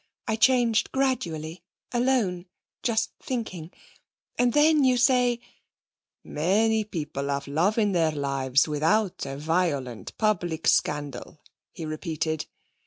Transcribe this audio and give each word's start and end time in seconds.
I 0.27 0.35
changed 0.35 0.91
gradually, 0.91 1.61
alone, 1.91 2.47
just 2.81 3.11
thinking. 3.21 3.69
And 4.35 4.51
then 4.53 4.83
you 4.83 4.97
say' 4.97 5.39
'Many 6.23 6.83
people 6.85 7.29
have 7.29 7.45
love 7.47 7.77
in 7.77 7.91
their 7.91 8.11
lives 8.11 8.67
without 8.67 9.27
a 9.27 9.37
violent 9.37 10.17
public 10.17 10.65
scandal,' 10.65 11.39
he 11.71 11.85
repeated. 11.85 12.47